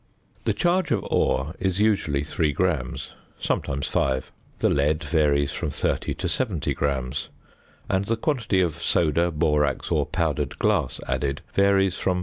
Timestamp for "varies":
5.03-5.51, 11.53-11.99